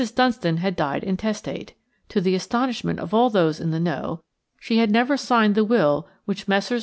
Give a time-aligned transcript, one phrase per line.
[0.15, 1.75] Dunstan had died intestate.
[2.09, 4.23] To the astonishment of all those in the know,
[4.59, 6.79] she had never signed the will which Messrs.